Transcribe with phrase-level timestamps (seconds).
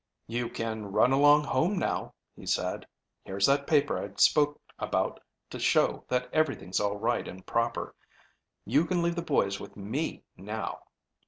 [0.25, 2.87] "You can run along home now," he said.
[3.23, 5.19] "Here's that paper I spoke about
[5.51, 7.93] to show that everything's all right and proper.
[8.65, 10.85] You can leave the boys with me now."